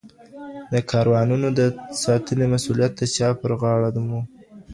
[0.73, 1.61] د کاروانونو د
[2.03, 4.11] ساتنې مسوولیت د چا پر غاړه و؟